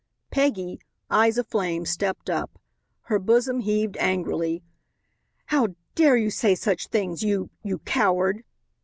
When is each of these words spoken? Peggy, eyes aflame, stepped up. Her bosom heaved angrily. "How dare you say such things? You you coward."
Peggy, 0.31 0.79
eyes 1.11 1.37
aflame, 1.37 1.85
stepped 1.85 2.27
up. 2.27 2.57
Her 3.01 3.19
bosom 3.19 3.59
heaved 3.59 3.95
angrily. 3.99 4.63
"How 5.45 5.75
dare 5.93 6.17
you 6.17 6.31
say 6.31 6.55
such 6.55 6.87
things? 6.87 7.21
You 7.21 7.51
you 7.61 7.77
coward." 7.77 8.43